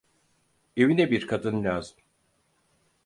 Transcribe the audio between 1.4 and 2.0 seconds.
lazım.